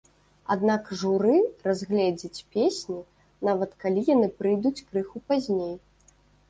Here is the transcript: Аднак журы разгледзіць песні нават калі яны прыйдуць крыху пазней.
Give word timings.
Аднак 0.53 0.87
журы 1.01 1.35
разгледзіць 1.67 2.45
песні 2.57 2.99
нават 3.51 3.79
калі 3.85 4.09
яны 4.13 4.27
прыйдуць 4.43 4.77
крыху 4.89 5.17
пазней. 5.31 5.75